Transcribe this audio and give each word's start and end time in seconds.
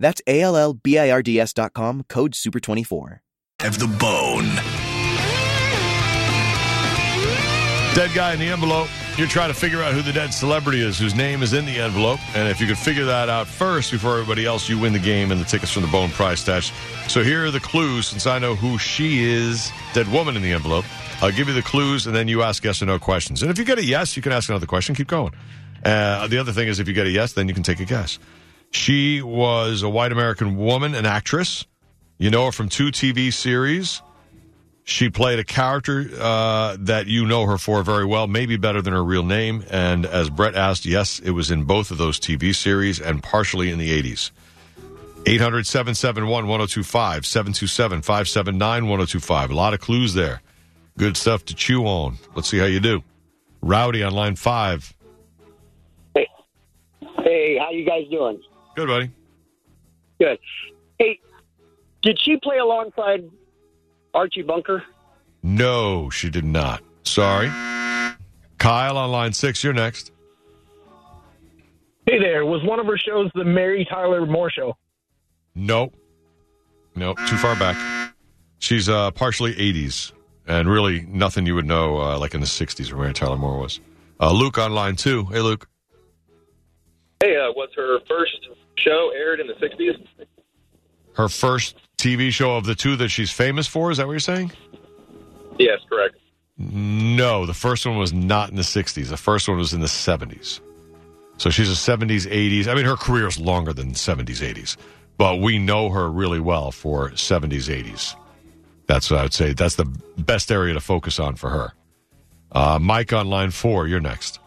That's 0.00 0.20
A 0.26 0.40
L 0.40 0.56
L 0.56 0.74
B 0.74 0.98
I 0.98 1.10
R 1.10 1.22
D 1.22 1.38
S 1.38 1.52
dot 1.52 1.72
com, 1.72 2.04
code 2.08 2.32
SUPER24. 2.32 3.20
Have 3.60 3.78
the 3.78 3.86
bone. 3.86 4.46
Dead 7.94 8.10
guy 8.14 8.32
in 8.32 8.38
the 8.38 8.48
envelope. 8.48 8.88
You're 9.16 9.28
trying 9.28 9.52
to 9.52 9.58
figure 9.58 9.82
out 9.82 9.92
who 9.92 10.00
the 10.00 10.12
dead 10.12 10.32
celebrity 10.32 10.80
is 10.80 10.98
whose 10.98 11.14
name 11.14 11.42
is 11.42 11.52
in 11.52 11.66
the 11.66 11.78
envelope. 11.78 12.20
And 12.34 12.48
if 12.48 12.60
you 12.60 12.66
could 12.66 12.78
figure 12.78 13.04
that 13.04 13.28
out 13.28 13.48
first 13.48 13.90
before 13.90 14.12
everybody 14.12 14.46
else, 14.46 14.68
you 14.68 14.78
win 14.78 14.92
the 14.92 15.00
game 15.00 15.30
and 15.32 15.40
the 15.40 15.44
tickets 15.44 15.72
from 15.72 15.82
the 15.82 15.88
Bone 15.88 16.08
Prize 16.10 16.40
Stash. 16.40 16.72
So 17.08 17.22
here 17.22 17.44
are 17.44 17.50
the 17.50 17.60
clues 17.60 18.06
since 18.06 18.26
I 18.26 18.38
know 18.38 18.54
who 18.54 18.78
she 18.78 19.24
is, 19.24 19.70
dead 19.92 20.10
woman 20.10 20.36
in 20.36 20.42
the 20.42 20.52
envelope. 20.52 20.84
I'll 21.20 21.32
give 21.32 21.48
you 21.48 21.54
the 21.54 21.62
clues 21.62 22.06
and 22.06 22.16
then 22.16 22.28
you 22.28 22.42
ask 22.42 22.64
yes 22.64 22.80
or 22.80 22.86
no 22.86 22.98
questions. 22.98 23.42
And 23.42 23.50
if 23.50 23.58
you 23.58 23.64
get 23.64 23.78
a 23.78 23.84
yes, 23.84 24.16
you 24.16 24.22
can 24.22 24.32
ask 24.32 24.48
another 24.48 24.66
question. 24.66 24.94
Keep 24.94 25.08
going. 25.08 25.34
Uh, 25.84 26.28
the 26.28 26.38
other 26.38 26.52
thing 26.52 26.68
is 26.68 26.78
if 26.78 26.88
you 26.88 26.94
get 26.94 27.06
a 27.06 27.10
yes, 27.10 27.32
then 27.32 27.48
you 27.48 27.54
can 27.54 27.64
take 27.64 27.80
a 27.80 27.84
guess. 27.84 28.18
She 28.70 29.20
was 29.22 29.82
a 29.82 29.88
white 29.88 30.12
American 30.12 30.56
woman, 30.56 30.94
an 30.94 31.06
actress. 31.06 31.66
You 32.18 32.30
know 32.30 32.46
her 32.46 32.52
from 32.52 32.68
two 32.68 32.88
TV 32.88 33.32
series. 33.32 34.02
She 34.84 35.08
played 35.08 35.38
a 35.38 35.44
character 35.44 36.08
uh, 36.18 36.76
that 36.80 37.06
you 37.06 37.26
know 37.26 37.46
her 37.46 37.58
for 37.58 37.82
very 37.82 38.04
well, 38.04 38.26
maybe 38.26 38.56
better 38.56 38.82
than 38.82 38.92
her 38.92 39.04
real 39.04 39.22
name. 39.22 39.64
And 39.70 40.06
as 40.06 40.30
Brett 40.30 40.54
asked, 40.54 40.84
yes, 40.84 41.18
it 41.20 41.30
was 41.30 41.50
in 41.50 41.64
both 41.64 41.90
of 41.90 41.98
those 41.98 42.18
TV 42.18 42.54
series 42.54 43.00
and 43.00 43.22
partially 43.22 43.70
in 43.70 43.78
the 43.78 43.90
80s. 44.02 44.30
800 45.26 45.66
771 45.66 46.46
1025, 46.46 47.26
727 47.26 48.02
579 48.02 48.82
1025. 48.88 49.50
A 49.50 49.54
lot 49.54 49.74
of 49.74 49.80
clues 49.80 50.14
there. 50.14 50.40
Good 50.98 51.16
stuff 51.16 51.44
to 51.46 51.54
chew 51.54 51.84
on. 51.84 52.18
Let's 52.34 52.48
see 52.48 52.58
how 52.58 52.64
you 52.64 52.80
do. 52.80 53.02
Rowdy 53.62 54.02
on 54.02 54.12
line 54.12 54.36
five. 54.36 54.94
Hey, 56.14 57.58
how 57.58 57.70
you 57.70 57.84
guys 57.84 58.08
doing? 58.10 58.40
Good, 58.80 58.88
buddy. 58.88 59.10
Good. 60.18 60.38
Hey, 60.98 61.20
did 62.00 62.18
she 62.18 62.38
play 62.42 62.56
alongside 62.56 63.28
Archie 64.14 64.40
Bunker? 64.40 64.82
No, 65.42 66.08
she 66.08 66.30
did 66.30 66.46
not. 66.46 66.82
Sorry. 67.02 67.48
Kyle 68.56 68.96
on 68.96 69.10
line 69.10 69.34
six, 69.34 69.62
you're 69.62 69.74
next. 69.74 70.12
Hey 72.06 72.18
there, 72.18 72.46
was 72.46 72.62
one 72.64 72.80
of 72.80 72.86
her 72.86 72.96
shows 72.96 73.30
the 73.34 73.44
Mary 73.44 73.86
Tyler 73.90 74.24
Moore 74.24 74.50
Show? 74.50 74.78
Nope. 75.54 75.94
Nope, 76.94 77.18
too 77.28 77.36
far 77.36 77.54
back. 77.56 77.76
She's 78.60 78.88
uh, 78.88 79.10
partially 79.10 79.54
80s, 79.54 80.12
and 80.48 80.70
really 80.70 81.02
nothing 81.02 81.44
you 81.44 81.54
would 81.54 81.66
know 81.66 82.00
uh, 82.00 82.18
like 82.18 82.32
in 82.32 82.40
the 82.40 82.46
60s 82.46 82.90
where 82.90 83.02
Mary 83.02 83.12
Tyler 83.12 83.36
Moore 83.36 83.58
was. 83.58 83.78
Uh, 84.18 84.32
Luke 84.32 84.56
on 84.56 84.72
line 84.72 84.96
two. 84.96 85.26
Hey, 85.26 85.40
Luke. 85.40 85.68
Hey, 87.22 87.36
uh, 87.36 87.52
was 87.52 87.68
her 87.76 87.98
first 88.08 88.48
show 88.80 89.12
aired 89.14 89.40
in 89.40 89.46
the 89.46 89.54
60s? 89.54 90.06
Her 91.14 91.28
first 91.28 91.76
TV 91.98 92.30
show 92.30 92.56
of 92.56 92.64
the 92.64 92.74
two 92.74 92.96
that 92.96 93.08
she's 93.08 93.30
famous 93.30 93.66
for, 93.66 93.90
is 93.90 93.98
that 93.98 94.06
what 94.06 94.12
you're 94.12 94.20
saying? 94.20 94.52
Yes, 95.58 95.80
correct. 95.88 96.16
No, 96.58 97.46
the 97.46 97.54
first 97.54 97.86
one 97.86 97.96
was 97.96 98.12
not 98.12 98.50
in 98.50 98.56
the 98.56 98.62
60s. 98.62 99.08
The 99.08 99.16
first 99.16 99.48
one 99.48 99.58
was 99.58 99.72
in 99.72 99.80
the 99.80 99.86
70s. 99.86 100.60
So 101.38 101.48
she's 101.48 101.70
a 101.70 101.72
70s, 101.72 102.28
80s. 102.30 102.68
I 102.68 102.74
mean, 102.74 102.84
her 102.84 102.96
career 102.96 103.26
is 103.26 103.38
longer 103.38 103.72
than 103.72 103.92
70s, 103.92 104.42
80s, 104.42 104.76
but 105.16 105.36
we 105.36 105.58
know 105.58 105.88
her 105.88 106.10
really 106.10 106.40
well 106.40 106.70
for 106.70 107.10
70s, 107.10 107.68
80s. 107.68 108.14
That's 108.86 109.10
what 109.10 109.20
I 109.20 109.22
would 109.22 109.32
say. 109.32 109.52
That's 109.52 109.76
the 109.76 109.86
best 110.18 110.50
area 110.50 110.74
to 110.74 110.80
focus 110.80 111.20
on 111.20 111.36
for 111.36 111.48
her. 111.48 111.72
Uh, 112.52 112.78
Mike 112.80 113.12
on 113.12 113.30
line 113.30 113.52
four, 113.52 113.86
you're 113.86 114.00
next. 114.00 114.39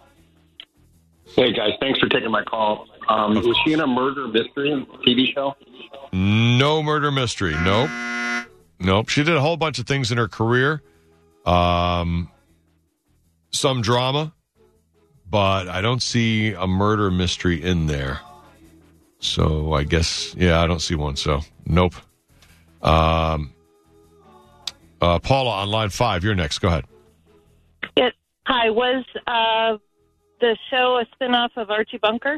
Hey 1.36 1.52
guys, 1.52 1.72
thanks 1.80 2.00
for 2.00 2.08
taking 2.10 2.30
my 2.30 2.44
call. 2.44 2.88
Um, 3.08 3.36
was 3.36 3.58
she 3.66 3.74
in 3.74 3.80
a 3.80 3.88
murder 3.88 4.28
mystery 4.28 4.88
TV 5.06 5.34
show? 5.34 5.56
No 6.12 6.84
murder 6.84 7.12
mystery. 7.12 7.56
Nope. 7.64 7.90
Nope. 8.80 9.10
She 9.10 9.24
did 9.24 9.36
a 9.36 9.42
whole 9.42 9.58
bunch 9.58 9.80
of 9.80 9.88
things 9.88 10.12
in 10.12 10.20
her 10.20 10.28
career. 10.28 10.84
Um, 11.46 12.30
some 13.52 13.82
drama, 13.82 14.34
but 15.28 15.68
I 15.68 15.82
don't 15.82 16.02
see 16.02 16.54
a 16.54 16.68
murder 16.68 17.10
mystery 17.10 17.62
in 17.62 17.88
there. 17.88 18.20
So 19.20 19.74
I 19.74 19.84
guess, 19.84 20.36
yeah, 20.38 20.62
I 20.62 20.68
don't 20.68 20.82
see 20.82 20.96
one. 20.96 21.16
So 21.16 21.42
nope. 21.66 21.96
Um, 22.84 23.54
uh, 25.02 25.18
Paula 25.18 25.52
on 25.62 25.70
line 25.70 25.90
five, 25.90 26.24
you're 26.24 26.36
next. 26.36 26.60
Go 26.60 26.68
ahead. 26.68 26.86
Yes. 27.98 28.14
Hi. 28.46 28.70
Was 28.70 29.04
uh, 29.26 29.78
the 30.44 30.58
show 30.70 31.00
a 31.02 31.06
spinoff 31.16 31.52
of 31.56 31.72
Archie 31.72 31.98
Bunker? 31.98 32.38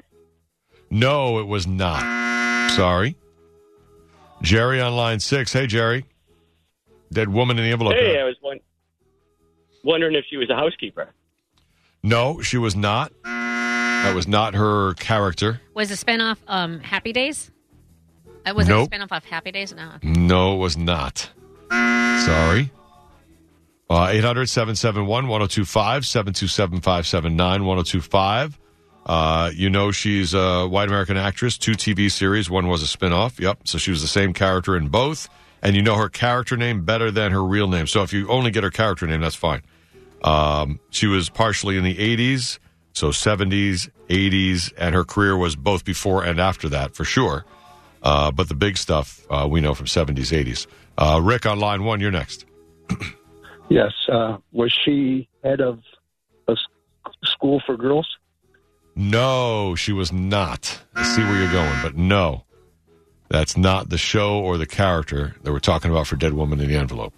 No, 0.92 1.40
it 1.40 1.48
was 1.48 1.66
not. 1.66 2.02
Sorry. 2.72 3.16
Jerry 4.44 4.80
on 4.80 4.96
line 4.96 5.20
six. 5.20 5.52
Hey, 5.52 5.66
Jerry. 5.66 6.06
Dead 7.12 7.30
woman 7.30 7.58
in 7.58 7.66
the 7.66 7.72
envelope. 7.72 7.96
Hey, 7.96 8.20
I 8.20 8.24
was 8.24 8.36
one, 8.42 8.60
wondering 9.84 10.14
if 10.16 10.26
she 10.30 10.38
was 10.38 10.52
a 10.52 10.56
housekeeper. 10.56 11.10
No, 12.04 12.42
she 12.42 12.58
was 12.60 12.76
not. 12.76 13.12
That 13.24 14.14
was 14.14 14.28
not 14.28 14.54
her 14.54 14.94
character. 14.94 15.60
Was 15.74 15.90
a 15.90 15.96
spinoff 15.96 16.38
um, 16.48 16.80
Happy 16.82 17.12
Days? 17.12 17.50
Uh, 18.46 18.54
was 18.56 18.68
Nope. 18.68 18.94
it 18.94 18.96
a 18.96 19.00
spinoff 19.00 19.18
of 19.18 19.26
Happy 19.26 19.52
Days? 19.52 19.74
No. 19.74 19.94
No, 20.04 20.54
it 20.54 20.58
was 20.60 20.78
not. 20.78 21.32
Sorry. 21.72 22.70
Uh, 23.90 24.08
800 24.10 24.48
771 24.48 25.28
1025 25.28 26.06
727 26.06 26.82
579 26.82 27.66
1025. 27.66 28.60
Uh, 29.06 29.52
You 29.54 29.70
know, 29.70 29.92
she's 29.92 30.34
a 30.34 30.68
white 30.68 30.88
American 30.88 31.18
actress, 31.18 31.58
two 31.58 31.74
TV 31.74 32.10
series. 32.12 32.50
One 32.50 32.68
was 32.68 32.82
a 32.82 32.98
spinoff. 32.98 33.40
Yep. 33.40 33.60
So 33.68 33.78
she 33.78 33.92
was 33.92 34.02
the 34.02 34.08
same 34.08 34.34
character 34.34 34.76
in 34.76 34.88
both. 34.88 35.30
And 35.62 35.76
you 35.76 35.82
know 35.82 35.96
her 35.96 36.10
character 36.10 36.58
name 36.58 36.84
better 36.84 37.12
than 37.12 37.32
her 37.32 37.44
real 37.44 37.68
name. 37.68 37.88
So 37.88 38.02
if 38.04 38.12
you 38.14 38.28
only 38.30 38.52
get 38.52 38.64
her 38.64 38.72
character 38.72 39.06
name, 39.08 39.22
that's 39.22 39.36
fine. 39.36 39.62
Um, 40.24 40.80
she 40.90 41.06
was 41.08 41.30
partially 41.30 41.78
in 41.78 41.84
the 41.84 41.96
80s, 41.96 42.58
so 42.94 43.10
70s, 43.10 43.90
80s, 44.10 44.74
and 44.78 44.96
her 44.96 45.04
career 45.04 45.38
was 45.38 45.56
both 45.56 45.84
before 45.86 46.24
and 46.24 46.40
after 46.40 46.70
that, 46.70 46.96
for 46.96 47.04
sure. 47.04 47.46
Uh, 48.02 48.32
but 48.32 48.48
the 48.48 48.56
big 48.56 48.78
stuff 48.78 49.26
uh, 49.30 49.48
we 49.50 49.62
know 49.62 49.74
from 49.76 49.86
70s, 49.86 50.32
80s. 50.32 50.66
Uh, 50.98 51.20
Rick 51.22 51.46
on 51.46 51.60
line 51.60 51.84
one, 51.84 52.00
you're 52.00 52.12
next. 52.12 52.46
Yes. 53.70 53.94
Uh, 54.08 54.38
was 54.52 54.72
she 54.72 55.28
head 55.44 55.62
of 55.62 55.80
a 56.48 56.56
school 57.24 57.62
for 57.66 57.76
girls? 57.76 58.08
No, 58.96 59.76
she 59.76 59.92
was 59.92 60.12
not. 60.14 60.82
I 60.96 61.04
see 61.04 61.22
where 61.22 61.38
you're 61.42 61.52
going, 61.52 61.82
but 61.82 61.96
no. 61.96 62.44
That's 63.28 63.58
not 63.58 63.90
the 63.90 63.98
show 63.98 64.40
or 64.40 64.58
the 64.58 64.68
character 64.68 65.36
that 65.44 65.52
we're 65.52 65.60
talking 65.60 65.92
about 65.92 66.08
for 66.08 66.16
Dead 66.16 66.34
Woman 66.34 66.60
in 66.60 66.70
the 66.70 66.76
Envelope. 66.76 67.14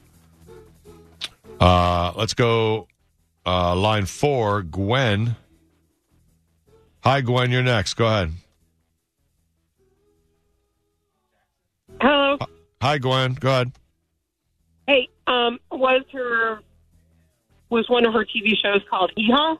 Uh, 1.60 2.14
let's 2.16 2.34
go 2.34 2.88
uh, 3.46 3.76
line 3.76 4.06
four, 4.06 4.64
Gwen. 4.64 5.36
Hi, 7.02 7.22
Gwen, 7.22 7.52
you're 7.52 7.64
next. 7.64 7.94
Go 7.96 8.08
ahead. 8.08 8.32
Hello. 12.02 12.38
Hi, 12.82 12.98
Gwen. 12.98 13.34
Go 13.34 13.50
ahead. 13.50 13.72
Hey, 14.88 15.10
um, 15.28 15.60
was 15.78 16.04
her 16.14 16.60
was 17.70 17.90
one 17.90 18.06
of 18.06 18.14
her 18.14 18.26
TV 18.26 18.54
shows 18.62 18.82
called 18.90 19.12
Hee 19.16 19.30
Haw? 19.32 19.58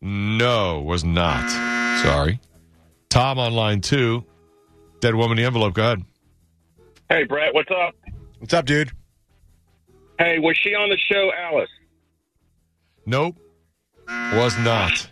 No, 0.00 0.80
was 0.80 1.04
not. 1.04 1.48
Sorry. 2.02 2.40
Tom 3.08 3.38
on 3.38 3.52
line 3.52 3.80
two. 3.80 4.24
Dead 5.00 5.14
woman 5.14 5.32
in 5.32 5.42
the 5.42 5.46
envelope. 5.46 5.74
Go 5.74 5.82
ahead. 5.82 6.04
Hey, 7.08 7.24
Brett, 7.24 7.52
what's 7.52 7.70
up? 7.70 7.94
What's 8.38 8.54
up, 8.54 8.64
dude? 8.64 8.92
Hey, 10.18 10.38
was 10.38 10.56
she 10.62 10.74
on 10.74 10.88
the 10.90 10.98
show 11.10 11.30
Alice? 11.36 11.70
Nope. 13.06 13.36
Was 14.06 14.56
not. 14.58 15.10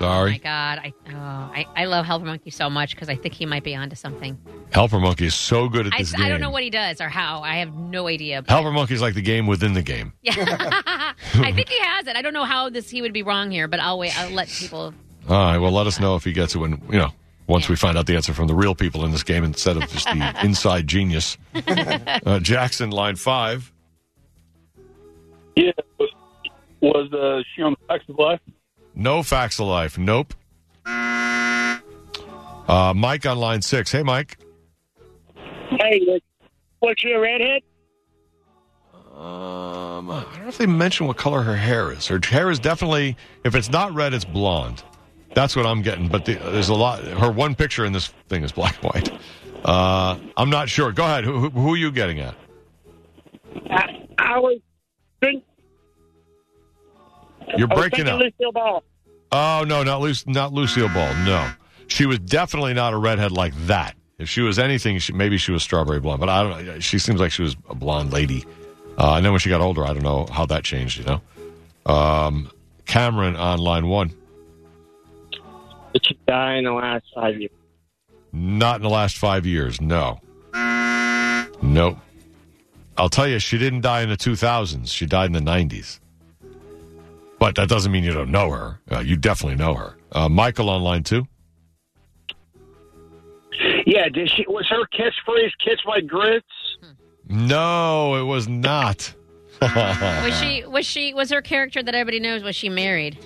Oh 0.00 0.04
my 0.04 0.08
Sorry. 0.14 0.38
God, 0.38 0.78
I 0.78 0.92
oh, 1.08 1.12
I, 1.14 1.66
I 1.74 1.84
love 1.86 2.04
Helper 2.06 2.26
Monkey 2.26 2.50
so 2.50 2.68
much 2.68 2.94
because 2.94 3.08
I 3.08 3.14
think 3.14 3.34
he 3.34 3.46
might 3.46 3.64
be 3.64 3.74
onto 3.74 3.96
something. 3.96 4.38
Helper 4.72 4.98
Monkey 5.00 5.26
is 5.26 5.34
so 5.34 5.68
good 5.68 5.86
at 5.86 5.94
I, 5.94 5.98
this 5.98 6.12
game. 6.12 6.24
I 6.24 6.28
don't 6.28 6.40
know 6.40 6.50
what 6.50 6.62
he 6.62 6.70
does 6.70 7.00
or 7.00 7.08
how. 7.08 7.42
I 7.42 7.56
have 7.56 7.74
no 7.74 8.06
idea. 8.08 8.42
but- 8.42 8.50
Helper 8.50 8.72
Monkey 8.72 8.94
is 8.94 9.00
like 9.02 9.14
the 9.14 9.22
game 9.22 9.46
within 9.46 9.72
the 9.74 9.82
game. 9.82 10.12
Yeah, 10.22 11.12
I 11.34 11.52
think 11.52 11.68
he 11.68 11.78
has 11.80 12.06
it. 12.06 12.16
I 12.16 12.22
don't 12.22 12.34
know 12.34 12.44
how 12.44 12.68
this 12.68 12.90
he 12.90 13.00
would 13.02 13.12
be 13.12 13.22
wrong 13.22 13.50
here, 13.50 13.68
but 13.68 13.80
I'll 13.80 13.98
wait. 13.98 14.18
I'll 14.18 14.30
let 14.30 14.48
people. 14.48 14.92
All 15.28 15.36
right. 15.36 15.58
Well, 15.58 15.72
let 15.72 15.86
us 15.86 15.98
know 15.98 16.14
if 16.16 16.24
he 16.24 16.32
gets 16.32 16.54
it 16.54 16.58
when 16.58 16.80
you 16.90 16.98
know 16.98 17.12
Once 17.46 17.68
we 17.68 17.76
find 17.76 17.96
out 17.96 18.06
the 18.06 18.14
answer 18.16 18.34
from 18.34 18.46
the 18.48 18.54
real 18.54 18.74
people 18.74 19.04
in 19.04 19.12
this 19.12 19.22
game 19.22 19.44
instead 19.44 19.76
of 19.76 19.88
just 19.88 20.06
the 20.06 20.36
inside 20.44 20.86
genius. 20.86 21.38
Uh, 22.26 22.38
Jackson, 22.40 22.90
line 22.90 23.16
five. 23.16 23.72
Yeah. 25.56 25.72
Was, 25.98 26.10
was 26.80 27.12
uh, 27.12 27.42
she 27.54 27.62
on 27.62 27.72
the 27.72 27.86
Facts 27.86 28.04
of 28.08 28.18
Life? 28.18 28.40
No 28.96 29.22
facts 29.22 29.60
of 29.60 29.66
life. 29.66 29.98
Nope. 29.98 30.34
Uh, 30.86 31.78
Mike 32.96 33.26
on 33.26 33.38
line 33.38 33.62
six. 33.62 33.92
Hey, 33.92 34.02
Mike. 34.02 34.38
Hey, 35.34 36.20
what's 36.80 37.04
your 37.04 37.20
redhead? 37.20 37.62
Um, 39.14 40.10
I 40.10 40.24
don't 40.32 40.42
know 40.42 40.48
if 40.48 40.58
they 40.58 40.66
mention 40.66 41.06
what 41.06 41.16
color 41.16 41.42
her 41.42 41.56
hair 41.56 41.92
is. 41.92 42.06
Her 42.06 42.20
hair 42.22 42.50
is 42.50 42.58
definitely, 42.58 43.16
if 43.44 43.54
it's 43.54 43.70
not 43.70 43.94
red, 43.94 44.14
it's 44.14 44.24
blonde. 44.24 44.82
That's 45.34 45.54
what 45.54 45.66
I'm 45.66 45.82
getting. 45.82 46.08
But 46.08 46.24
the, 46.24 46.34
there's 46.34 46.70
a 46.70 46.74
lot. 46.74 47.04
Her 47.04 47.30
one 47.30 47.54
picture 47.54 47.84
in 47.84 47.92
this 47.92 48.08
thing 48.28 48.42
is 48.42 48.52
black 48.52 48.82
and 48.82 48.92
white. 48.92 49.10
Uh, 49.64 50.18
I'm 50.36 50.50
not 50.50 50.68
sure. 50.68 50.92
Go 50.92 51.04
ahead. 51.04 51.24
Who, 51.24 51.38
who, 51.38 51.50
who 51.50 51.74
are 51.74 51.76
you 51.76 51.90
getting 51.90 52.20
at? 52.20 52.34
I, 53.70 54.06
I 54.18 54.38
was 54.38 54.60
think, 55.20 55.44
You're 57.56 57.68
breaking 57.68 58.08
up. 58.08 58.20
Lucille 58.20 58.52
Ball. 58.52 58.82
Oh 59.32 59.64
no, 59.66 59.82
not 59.82 60.00
Lu- 60.00 60.12
not 60.26 60.52
Lucille 60.52 60.88
Ball. 60.88 61.14
No, 61.24 61.50
she 61.88 62.06
was 62.06 62.18
definitely 62.20 62.74
not 62.74 62.92
a 62.92 62.96
redhead 62.96 63.32
like 63.32 63.54
that. 63.66 63.94
If 64.18 64.28
she 64.28 64.40
was 64.40 64.58
anything, 64.58 64.98
she, 64.98 65.12
maybe 65.12 65.36
she 65.36 65.52
was 65.52 65.62
strawberry 65.62 66.00
blonde. 66.00 66.20
But 66.20 66.28
I 66.28 66.42
don't. 66.42 66.66
know. 66.66 66.80
She 66.80 66.98
seems 66.98 67.20
like 67.20 67.32
she 67.32 67.42
was 67.42 67.56
a 67.68 67.74
blonde 67.74 68.12
lady. 68.12 68.44
Uh, 68.98 69.14
and 69.16 69.24
then 69.24 69.32
when 69.32 69.40
she 69.40 69.50
got 69.50 69.60
older, 69.60 69.84
I 69.84 69.92
don't 69.92 70.02
know 70.02 70.26
how 70.32 70.46
that 70.46 70.64
changed. 70.64 70.98
You 70.98 71.04
know, 71.04 71.92
um, 71.92 72.50
Cameron 72.86 73.36
on 73.36 73.58
line 73.58 73.88
one. 73.88 74.14
Did 75.92 76.06
she 76.06 76.18
die 76.26 76.56
in 76.56 76.64
the 76.64 76.72
last 76.72 77.04
five 77.14 77.38
years? 77.38 77.52
Not 78.32 78.76
in 78.76 78.82
the 78.82 78.90
last 78.90 79.16
five 79.18 79.46
years. 79.46 79.80
No. 79.80 80.20
Nope. 81.62 81.98
I'll 82.98 83.08
tell 83.08 83.26
you, 83.28 83.38
she 83.38 83.58
didn't 83.58 83.80
die 83.82 84.02
in 84.02 84.08
the 84.08 84.16
2000s. 84.16 84.90
She 84.90 85.06
died 85.06 85.26
in 85.26 85.32
the 85.32 85.50
90s. 85.50 86.00
But 87.38 87.54
that 87.56 87.68
doesn't 87.68 87.92
mean 87.92 88.02
you 88.04 88.12
don't 88.12 88.30
know 88.30 88.50
her. 88.50 88.80
Uh, 88.90 89.00
you 89.00 89.16
definitely 89.16 89.56
know 89.56 89.74
her. 89.74 89.96
Uh, 90.12 90.28
Michael 90.28 90.70
online 90.70 91.02
too. 91.02 91.26
Yeah, 93.86 94.08
did 94.08 94.30
she? 94.30 94.44
Was 94.48 94.66
her 94.68 94.84
kiss 94.86 95.14
catchphrase 95.26 95.50
"Catch 95.64 95.80
my 95.86 96.00
grits"? 96.00 96.46
No, 97.28 98.16
it 98.16 98.24
was 98.24 98.48
not. 98.48 99.12
Was 99.62 100.38
she? 100.38 100.64
Was 100.66 100.84
she? 100.84 101.14
Was 101.14 101.30
her 101.30 101.40
character 101.40 101.82
that 101.82 101.94
everybody 101.94 102.20
knows? 102.20 102.42
Was 102.42 102.54
she 102.54 102.68
married? 102.68 103.18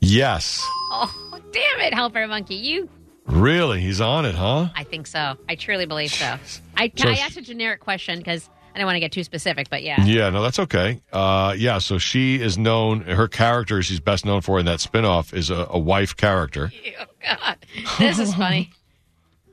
yes. 0.00 0.62
Oh, 0.92 1.38
damn 1.52 1.80
it, 1.80 1.94
Helper 1.94 2.26
Monkey! 2.26 2.56
You. 2.56 2.88
Really? 3.26 3.80
He's 3.80 4.00
on 4.00 4.26
it, 4.26 4.34
huh? 4.34 4.68
I 4.76 4.84
think 4.84 5.06
so. 5.06 5.36
I 5.48 5.54
truly 5.54 5.86
believe 5.86 6.10
so. 6.12 6.36
I, 6.76 6.92
So 6.96 7.08
I 7.08 7.14
asked 7.14 7.36
a 7.36 7.42
generic 7.42 7.80
question 7.80 8.18
because 8.18 8.50
I 8.74 8.78
don't 8.78 8.86
want 8.86 8.96
to 8.96 9.00
get 9.00 9.12
too 9.12 9.24
specific, 9.24 9.68
but 9.68 9.82
yeah. 9.82 10.02
Yeah, 10.04 10.30
no, 10.30 10.42
that's 10.42 10.58
okay. 10.60 11.00
Uh, 11.12 11.54
yeah, 11.56 11.78
so 11.78 11.98
she 11.98 12.40
is 12.40 12.56
known, 12.56 13.00
her 13.02 13.28
character 13.28 13.82
she's 13.82 14.00
best 14.00 14.24
known 14.24 14.40
for 14.40 14.58
in 14.60 14.66
that 14.66 14.78
spinoff 14.78 15.34
is 15.34 15.50
a, 15.50 15.66
a 15.70 15.78
wife 15.78 16.16
character. 16.16 16.72
Oh 17.22 17.36
God, 17.36 17.58
this 17.98 18.18
is 18.18 18.34
funny. 18.34 18.70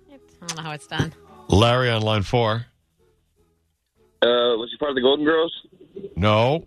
I 0.10 0.48
don't 0.48 0.56
know 0.56 0.64
how 0.64 0.72
it's 0.72 0.88
done. 0.88 1.14
Larry 1.50 1.90
on 1.90 2.02
line 2.02 2.24
four. 2.24 2.66
Uh, 4.22 4.56
was 4.56 4.70
she 4.72 4.78
part 4.78 4.92
of 4.92 4.96
the 4.96 5.02
Golden 5.02 5.26
Girls? 5.26 5.54
No. 6.16 6.66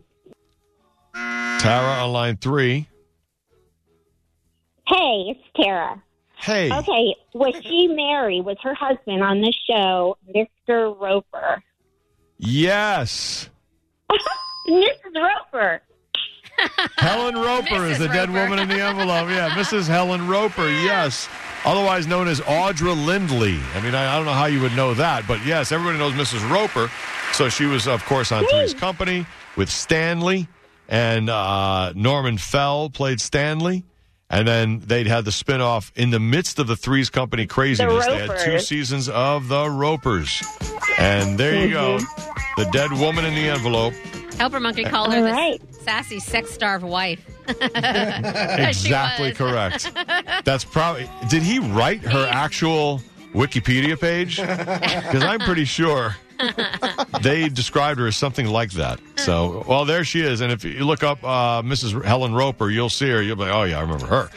Tara 1.14 2.02
on 2.04 2.12
line 2.12 2.36
three. 2.36 2.86
Hey, 4.86 5.24
it's 5.28 5.40
Tara. 5.56 6.02
Hey. 6.36 6.70
Okay, 6.70 7.14
was 7.32 7.54
she 7.62 7.88
married? 7.88 8.44
Was 8.44 8.58
her 8.62 8.74
husband 8.74 9.22
on 9.22 9.40
the 9.40 9.54
show, 9.66 10.18
Mr. 10.34 10.98
Roper? 11.00 11.62
Yes. 12.40 13.48
Mrs. 14.68 15.14
Roper. 15.14 15.82
Helen 16.98 17.34
Roper 17.36 17.86
is 17.86 17.98
the 17.98 18.08
dead 18.08 18.30
woman 18.30 18.58
in 18.58 18.68
the 18.68 18.80
envelope. 18.80 19.28
Yeah, 19.30 19.50
Mrs. 19.50 19.86
Helen 19.88 20.26
Roper, 20.28 20.68
yes. 20.68 21.28
Otherwise 21.64 22.06
known 22.06 22.28
as 22.28 22.40
Audra 22.40 22.94
Lindley. 23.06 23.58
I 23.74 23.80
mean, 23.80 23.94
I, 23.94 24.12
I 24.12 24.16
don't 24.16 24.26
know 24.26 24.32
how 24.32 24.46
you 24.46 24.60
would 24.60 24.74
know 24.74 24.94
that, 24.94 25.26
but 25.26 25.44
yes, 25.44 25.72
everybody 25.72 25.98
knows 25.98 26.12
Mrs. 26.12 26.48
Roper. 26.50 26.90
So 27.32 27.48
she 27.48 27.66
was, 27.66 27.86
of 27.86 28.04
course, 28.04 28.32
on 28.32 28.44
Three's 28.46 28.74
Company 28.74 29.26
with 29.56 29.70
Stanley, 29.70 30.48
and 30.88 31.30
uh, 31.30 31.92
Norman 31.94 32.38
Fell 32.38 32.90
played 32.90 33.20
Stanley. 33.20 33.84
And 34.32 34.46
then 34.46 34.78
they'd 34.80 35.08
had 35.08 35.24
the 35.24 35.32
spinoff 35.32 35.90
in 35.96 36.10
the 36.10 36.20
midst 36.20 36.60
of 36.60 36.68
the 36.68 36.76
Three's 36.76 37.10
Company 37.10 37.46
craziness. 37.46 38.06
They 38.06 38.26
had 38.26 38.38
two 38.38 38.60
seasons 38.60 39.08
of 39.08 39.48
the 39.48 39.68
Ropers. 39.68 40.40
And 40.98 41.36
there 41.36 41.66
you 41.66 41.72
go. 41.72 41.98
The 42.60 42.70
dead 42.72 42.92
woman 42.92 43.24
in 43.24 43.34
the 43.34 43.48
envelope. 43.48 43.94
Helper 44.36 44.60
Monkey 44.60 44.84
called 44.84 45.14
her 45.14 45.26
All 45.26 45.56
the 45.56 45.60
sassy, 45.82 46.20
sex-starved 46.20 46.84
wife. 46.84 47.26
exactly 47.48 49.32
correct. 49.32 49.90
That's 50.44 50.62
probably. 50.62 51.08
Did 51.30 51.42
he 51.42 51.58
write 51.58 52.02
her 52.02 52.28
actual 52.30 53.00
Wikipedia 53.32 53.98
page? 53.98 54.36
Because 54.36 55.22
I'm 55.24 55.40
pretty 55.40 55.64
sure 55.64 56.16
they 57.22 57.48
described 57.48 57.98
her 57.98 58.06
as 58.06 58.16
something 58.16 58.46
like 58.46 58.72
that. 58.72 59.00
So, 59.16 59.64
well, 59.66 59.86
there 59.86 60.04
she 60.04 60.20
is. 60.20 60.42
And 60.42 60.52
if 60.52 60.62
you 60.62 60.84
look 60.84 61.02
up 61.02 61.24
uh, 61.24 61.62
Mrs. 61.62 62.04
Helen 62.04 62.34
Roper, 62.34 62.68
you'll 62.68 62.90
see 62.90 63.08
her. 63.08 63.22
You'll 63.22 63.36
be 63.36 63.44
like, 63.44 63.54
oh 63.54 63.62
yeah, 63.62 63.78
I 63.78 63.80
remember 63.80 64.04
her. 64.04 64.28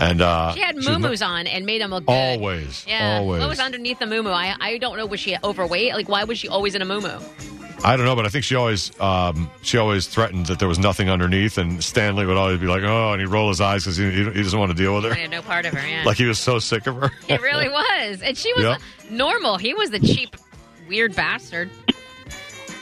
And 0.00 0.20
uh, 0.20 0.52
She 0.54 0.60
had 0.62 0.82
she 0.82 0.96
was 0.96 1.22
on 1.22 1.46
and 1.46 1.64
made 1.64 1.80
them 1.80 1.90
look 1.90 2.06
good. 2.06 2.12
Always, 2.12 2.84
Yeah. 2.88 3.18
always. 3.18 3.38
What 3.38 3.48
was 3.48 3.60
underneath 3.60 4.00
the 4.00 4.06
moo 4.06 4.28
I, 4.28 4.56
I 4.58 4.78
don't 4.78 4.96
know. 4.96 5.06
Was 5.06 5.20
she 5.20 5.36
overweight? 5.44 5.94
Like, 5.94 6.08
why 6.08 6.24
was 6.24 6.38
she 6.38 6.48
always 6.48 6.74
in 6.74 6.82
a 6.82 6.84
moo 6.84 7.00
I 7.84 7.96
don't 7.96 8.06
know, 8.06 8.16
but 8.16 8.26
I 8.26 8.28
think 8.28 8.44
she 8.44 8.54
always 8.56 8.98
um, 9.00 9.48
she 9.62 9.78
always 9.78 10.06
threatened 10.08 10.46
that 10.46 10.58
there 10.58 10.66
was 10.68 10.78
nothing 10.80 11.08
underneath, 11.08 11.58
and 11.58 11.82
Stanley 11.82 12.26
would 12.26 12.36
always 12.36 12.58
be 12.58 12.66
like, 12.66 12.82
"Oh," 12.82 13.12
and 13.12 13.20
he'd 13.20 13.28
roll 13.28 13.48
his 13.48 13.60
eyes 13.60 13.84
because 13.84 13.96
he, 13.96 14.10
he 14.10 14.24
he 14.24 14.42
doesn't 14.42 14.58
want 14.58 14.70
to 14.72 14.76
deal 14.76 14.94
with 14.96 15.04
I 15.04 15.08
her. 15.10 15.14
had 15.14 15.30
no 15.30 15.42
part 15.42 15.64
of 15.64 15.74
her. 15.74 15.86
Yeah. 15.88 16.02
Like 16.04 16.16
he 16.16 16.26
was 16.26 16.38
so 16.40 16.58
sick 16.58 16.86
of 16.88 16.96
her. 16.96 17.10
it 17.28 17.40
really 17.40 17.68
was, 17.70 18.20
and 18.20 18.36
she 18.36 18.52
was 18.54 18.64
Yep. 18.64 18.80
normal. 19.10 19.58
He 19.58 19.74
was 19.74 19.90
the 19.90 20.00
cheap, 20.00 20.36
weird 20.88 21.14
bastard. 21.14 21.70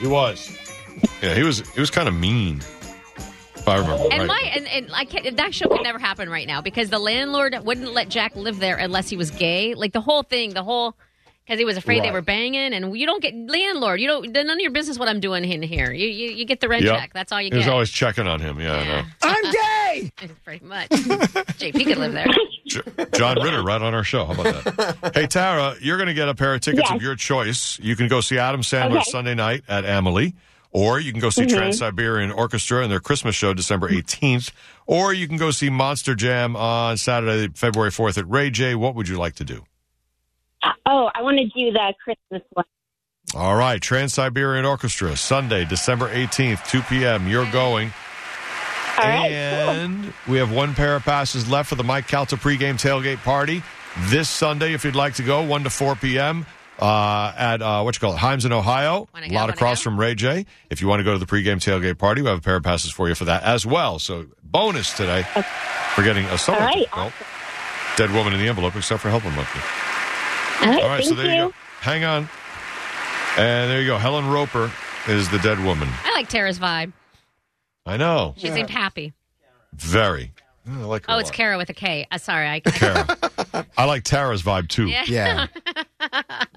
He 0.01 0.07
was. 0.07 0.57
Yeah, 1.23 1.35
he 1.35 1.43
was. 1.43 1.61
He 1.73 1.81
was 1.81 1.91
kind 1.91 2.09
of 2.09 2.15
mean. 2.15 2.63
If 3.57 3.69
I 3.69 3.77
remember 3.79 4.05
And 4.13 4.21
right. 4.21 4.27
my 4.29 4.51
and, 4.55 4.67
and 4.69 4.91
I 4.95 5.05
can't, 5.05 5.37
that 5.37 5.53
show 5.55 5.69
could 5.69 5.83
never 5.83 5.99
happen 5.99 6.31
right 6.31 6.47
now 6.47 6.61
because 6.63 6.89
the 6.89 6.99
landlord 7.01 7.55
wouldn't 7.65 7.93
let 7.93 8.09
Jack 8.09 8.37
live 8.37 8.61
there 8.61 8.77
unless 8.77 9.09
he 9.11 9.17
was 9.17 9.31
gay. 9.33 9.75
Like 9.75 9.93
the 9.93 10.01
whole 10.01 10.23
thing, 10.23 10.55
the 10.55 10.63
whole 10.63 10.95
because 11.47 11.59
he 11.61 11.65
was 11.65 11.77
afraid 11.77 12.03
they 12.03 12.11
were 12.11 12.23
banging. 12.23 12.73
And 12.75 12.97
you 12.99 13.07
don't 13.07 13.23
get 13.23 13.35
landlord. 13.35 14.01
You 14.01 14.09
don't. 14.09 14.33
None 14.33 14.51
of 14.51 14.59
your 14.61 14.71
business 14.73 14.99
what 14.99 15.09
I'm 15.09 15.21
doing 15.21 15.45
in 15.45 15.63
here. 15.63 15.93
You 15.93 16.09
you, 16.09 16.31
you 16.33 16.45
get 16.45 16.61
the 16.61 16.69
rent 16.69 16.85
Yep. 16.85 16.95
check. 16.99 17.11
That's 17.15 17.31
all 17.33 17.41
you 17.41 17.47
He 17.47 17.51
get. 17.51 17.59
was 17.59 17.69
always 17.69 17.91
checking 17.91 18.27
on 18.27 18.41
him. 18.41 18.61
Yeah, 18.61 18.75
I 18.75 18.85
know. 18.85 19.03
I'm 19.23 19.53
gay. 19.53 20.13
Pretty 20.45 20.65
much. 20.65 20.89
JP 20.91 21.85
could 21.87 21.99
live 21.99 22.13
there. 22.13 22.27
John 23.15 23.41
Ritter, 23.43 23.63
right 23.63 23.81
on 23.81 23.95
our 23.95 24.05
show. 24.05 24.25
How 24.27 24.33
about 24.41 24.65
that? 24.65 25.11
hey, 25.15 25.27
Tara, 25.27 25.77
you're 25.81 25.97
going 25.97 26.09
to 26.09 26.15
get 26.15 26.29
a 26.29 26.35
pair 26.35 26.55
of 26.55 26.61
tickets 26.61 26.89
Yes. 26.91 26.97
of 26.97 27.03
your 27.03 27.15
choice. 27.15 27.79
You 27.81 27.95
can 27.97 28.09
go 28.09 28.21
see 28.21 28.39
Adam 28.39 28.63
Sandler 28.63 28.97
Okay. 29.01 29.11
Sunday 29.11 29.35
night 29.35 29.63
at 29.69 29.85
Amalie, 29.85 30.35
or 30.73 30.99
you 31.01 31.13
can 31.13 31.21
go 31.21 31.31
see 31.31 31.43
Mhm. 31.43 31.51
Trans 31.57 31.79
Siberian 31.79 32.31
Orchestra 32.33 32.83
and 32.83 32.91
their 32.91 33.01
Christmas 33.01 33.35
show 33.37 33.55
December 33.55 33.89
18th, 33.89 34.51
or 34.87 35.13
you 35.15 35.29
can 35.29 35.37
go 35.37 35.51
see 35.53 35.71
Monster 35.71 36.15
Jam 36.15 36.57
on 36.57 36.97
Saturday, 36.99 37.49
February 37.55 37.91
4th 37.93 38.19
at 38.19 38.29
Ray 38.29 38.51
J. 38.51 38.75
What 38.75 38.95
would 38.97 39.09
you 39.09 39.17
like 39.17 39.37
to 39.37 39.45
do? 39.45 39.65
Oh, 40.87 41.11
I 41.15 41.23
want 41.23 41.39
to 41.39 41.45
do 41.47 41.73
the 41.73 41.95
Christmas 42.03 42.43
one. 42.53 42.65
All 43.35 43.57
right, 43.57 43.83
Trans 43.83 44.15
Siberian 44.15 44.65
Orchestra, 44.65 45.17
Sunday, 45.17 45.65
December 45.65 46.09
18th, 46.09 46.69
2 46.71 46.83
p.m. 46.83 47.27
You're 47.29 47.51
going. 47.51 47.93
All 48.99 49.05
right, 49.05 49.31
and 49.31 50.13
we 50.29 50.39
have 50.39 50.53
one 50.53 50.75
pair 50.75 50.97
of 50.97 51.03
passes 51.03 51.51
left 51.51 51.69
for 51.69 51.75
the 51.75 51.85
Mike 51.85 52.07
Calta 52.09 52.37
pregame 52.37 52.75
tailgate 52.81 53.19
party 53.19 53.63
this 54.09 54.29
Sunday. 54.31 54.73
If 54.73 54.85
you'd 54.85 54.95
like 54.95 55.15
to 55.15 55.23
go, 55.23 55.43
1 55.43 55.65
to 55.65 55.71
4 55.71 55.97
p.m. 55.97 56.47
Uh, 56.79 57.33
at 57.37 57.61
uh, 57.63 57.83
what 57.83 57.97
you 57.97 58.01
call 58.01 58.15
it, 58.15 58.19
Himes 58.19 58.47
in 58.47 58.53
Ohio, 58.53 59.09
a 59.15 59.21
lot 59.21 59.33
wanna 59.33 59.53
across 59.55 59.83
from 59.83 59.99
Ray 59.99 60.15
J. 60.15 60.47
If 60.71 60.81
you 60.81 60.89
want 60.89 61.01
to 61.01 61.05
go 61.05 61.13
to 61.13 61.19
the 61.19 61.27
pregame 61.27 61.57
tailgate 61.57 61.99
party, 61.99 62.23
we 62.23 62.29
have 62.29 62.39
a 62.39 62.43
pair 62.43 62.57
of 62.57 62.63
passes 62.63 62.91
for 62.93 63.09
you 63.09 63.15
for 63.15 63.25
that 63.25 63.43
as 63.43 63.67
well. 63.67 63.99
So 63.99 64.27
bonus 64.43 64.97
today 64.97 65.25
for 65.95 66.03
getting 66.03 66.25
a 66.27 66.39
solo. 66.39 66.59
All 66.59 66.65
right, 66.65 66.87
Well, 66.95 67.13
dead 67.97 68.13
woman 68.13 68.35
in 68.35 68.39
the 68.41 68.49
envelope, 68.49 68.77
except 68.77 69.03
for 69.03 69.11
helping 69.11 69.35
monkey. 69.35 69.59
All 70.61 70.67
right, 70.69 70.83
All 70.83 70.89
right, 70.89 71.05
so 71.05 71.15
there 71.15 71.27
you. 71.27 71.49
go. 71.49 71.55
Hang 71.81 72.05
on, 72.05 72.29
and 73.37 73.71
there 73.71 73.81
you 73.81 73.87
go. 73.87 73.99
Helen 73.99 74.29
Roper 74.29 74.71
is 75.09 75.29
the 75.31 75.39
dead 75.39 75.63
woman. 75.65 75.89
I 76.05 76.13
like 76.15 76.29
Tara's 76.29 76.59
vibe. 76.59 76.93
I 77.85 77.97
know, 77.97 78.35
She 78.37 78.51
seemed 78.51 78.71
happy. 78.71 79.13
very. 79.75 80.33
I 80.69 80.79
like 80.79 81.07
her 81.07 81.13
Oh, 81.13 81.17
a 81.17 81.21
it's 81.21 81.29
lot. 81.29 81.35
Kara 81.35 81.57
with 81.59 81.71
a 81.71 81.75
K. 81.75 82.09
Uh, 82.11 82.19
sorry, 82.19 82.49
I. 82.49 82.59
Kara. 82.61 83.07
I 83.79 83.85
like 83.85 84.03
Tara's 84.03 84.43
vibe 84.43 84.69
too. 84.69 84.87
Yeah. 84.89 85.47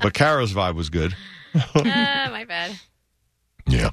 But 0.01 0.13
Kara's 0.13 0.53
vibe 0.53 0.75
was 0.75 0.89
good. 0.89 1.13
Ah, 1.55 2.29
my 2.31 2.45
bad. 2.45 2.79
Yeah. 3.67 3.89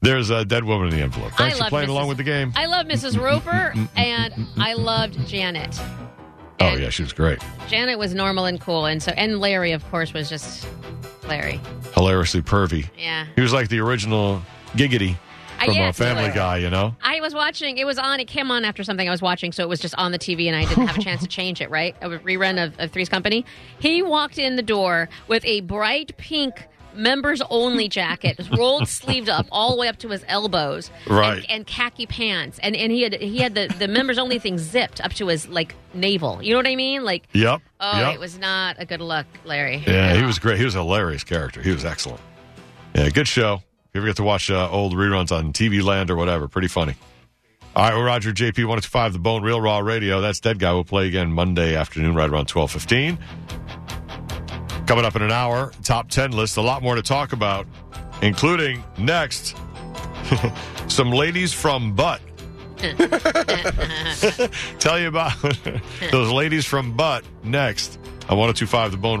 There's 0.00 0.30
a 0.30 0.44
dead 0.44 0.64
woman 0.64 0.88
in 0.88 0.94
the 0.96 1.02
envelope. 1.02 1.32
Thanks 1.32 1.56
I 1.56 1.58
for 1.58 1.62
love 1.64 1.70
playing 1.70 1.88
Mrs. 1.88 1.92
along 1.92 2.08
with 2.08 2.16
the 2.16 2.22
game. 2.24 2.52
I 2.56 2.66
love 2.66 2.86
Mrs. 2.86 3.20
Roper 3.20 3.74
and 3.96 4.32
I 4.56 4.72
loved 4.74 5.26
Janet. 5.28 5.78
Oh 6.60 6.74
yeah, 6.74 6.90
she 6.90 7.02
was 7.02 7.12
great. 7.12 7.38
Janet 7.68 7.98
was 7.98 8.14
normal 8.14 8.44
and 8.46 8.60
cool, 8.60 8.86
and 8.86 9.02
so 9.02 9.12
and 9.12 9.40
Larry, 9.40 9.72
of 9.72 9.88
course, 9.90 10.12
was 10.12 10.28
just 10.28 10.66
Larry. 11.28 11.60
Hilariously 11.94 12.42
pervy. 12.42 12.88
Yeah. 12.98 13.26
He 13.36 13.40
was 13.42 13.52
like 13.52 13.68
the 13.68 13.80
original 13.80 14.42
Giggity 14.74 15.16
Uh, 15.60 15.64
from 15.66 15.74
yeah, 15.74 15.88
a 15.88 15.92
Family. 15.92 16.30
Guy, 16.34 16.58
you 16.58 16.70
know? 16.70 16.94
I 17.02 17.20
was 17.20 17.34
watching. 17.34 17.78
It 17.78 17.84
was 17.86 17.98
on. 17.98 18.20
It 18.20 18.26
came 18.26 18.50
on 18.50 18.64
after 18.64 18.82
something 18.84 19.06
I 19.08 19.10
was 19.10 19.22
watching, 19.22 19.52
so 19.52 19.62
it 19.62 19.68
was 19.68 19.80
just 19.80 19.94
on 19.96 20.12
the 20.12 20.18
TV, 20.18 20.46
and 20.46 20.56
I 20.56 20.64
didn't 20.64 20.86
have 20.86 20.98
a 20.98 21.02
chance 21.02 21.20
to 21.22 21.28
change 21.28 21.60
it. 21.60 21.70
Right, 21.70 21.94
a 22.00 22.08
rerun 22.08 22.62
of, 22.64 22.78
of 22.78 22.90
Three's 22.90 23.08
Company. 23.08 23.44
He 23.78 24.02
walked 24.02 24.38
in 24.38 24.56
the 24.56 24.62
door 24.62 25.08
with 25.28 25.44
a 25.44 25.60
bright 25.62 26.16
pink 26.16 26.66
members 26.98 27.40
only 27.48 27.88
jacket, 27.88 28.38
rolled 28.58 28.88
sleeved 28.88 29.28
up 29.28 29.46
all 29.50 29.70
the 29.74 29.80
way 29.80 29.88
up 29.88 29.96
to 29.98 30.08
his 30.08 30.24
elbows, 30.28 30.90
Right. 31.06 31.38
and, 31.38 31.50
and 31.50 31.66
khaki 31.66 32.06
pants, 32.06 32.58
and 32.62 32.76
and 32.76 32.92
he 32.92 33.02
had 33.02 33.14
he 33.14 33.38
had 33.38 33.54
the 33.54 33.72
the 33.78 33.88
members 33.88 34.18
only 34.18 34.38
thing 34.38 34.58
zipped 34.58 35.00
up 35.00 35.12
to 35.14 35.28
his 35.28 35.48
like 35.48 35.74
navel. 35.94 36.42
You 36.42 36.52
know 36.52 36.58
what 36.58 36.66
I 36.66 36.76
mean? 36.76 37.04
Like, 37.04 37.28
Yep. 37.32 37.62
oh, 37.80 37.98
yep. 38.00 38.14
it 38.14 38.20
was 38.20 38.38
not 38.38 38.76
a 38.78 38.84
good 38.84 39.00
look, 39.00 39.26
Larry. 39.44 39.82
Yeah, 39.86 40.14
he 40.16 40.22
was 40.24 40.38
great. 40.38 40.58
He 40.58 40.64
was 40.64 40.74
a 40.74 40.78
hilarious 40.82 41.24
character. 41.24 41.62
He 41.62 41.70
was 41.70 41.84
excellent. 41.84 42.20
Yeah, 42.94 43.08
good 43.10 43.28
show. 43.28 43.54
If 43.54 43.94
you 43.94 44.00
ever 44.00 44.06
get 44.08 44.16
to 44.16 44.22
watch 44.24 44.50
uh, 44.50 44.68
old 44.70 44.92
reruns 44.94 45.32
on 45.32 45.52
TV 45.52 45.82
Land 45.82 46.10
or 46.10 46.16
whatever, 46.16 46.48
pretty 46.48 46.68
funny. 46.68 46.94
All 47.76 47.84
right, 47.84 47.94
well, 47.94 48.02
Roger 48.02 48.32
JP 48.32 48.58
1025 48.66 49.12
The 49.12 49.18
Bone 49.18 49.42
Real 49.42 49.60
Raw 49.60 49.78
Radio. 49.78 50.20
That's 50.20 50.40
Dead 50.40 50.58
Guy. 50.58 50.72
We'll 50.72 50.84
play 50.84 51.06
again 51.06 51.32
Monday 51.32 51.76
afternoon, 51.76 52.14
right 52.16 52.28
around 52.28 52.50
1215. 52.50 53.18
Coming 54.88 55.04
up 55.04 55.14
in 55.16 55.22
an 55.22 55.30
hour, 55.30 55.70
top 55.82 56.08
10 56.08 56.32
list. 56.32 56.56
A 56.56 56.62
lot 56.62 56.82
more 56.82 56.94
to 56.94 57.02
talk 57.02 57.34
about, 57.34 57.66
including 58.22 58.82
next, 58.96 59.54
some 60.88 61.10
ladies 61.10 61.52
from 61.52 61.92
Butt. 61.92 62.22
Tell 64.78 64.98
you 64.98 65.08
about 65.08 65.34
those 66.10 66.32
ladies 66.32 66.64
from 66.64 66.96
Butt 66.96 67.22
next 67.44 67.98
on 68.30 68.38
1025 68.38 68.92
The 68.92 68.96
Bone 68.96 69.20